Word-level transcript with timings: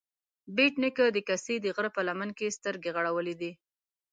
بېټ 0.55 0.73
نيکه 0.83 1.05
د 1.11 1.17
کسې 1.29 1.55
د 1.61 1.65
غره 1.75 1.89
په 1.95 2.01
لمن 2.07 2.29
کې 2.37 2.55
سترګې 2.57 2.89
غړولې 2.95 3.35
دي 3.41 3.51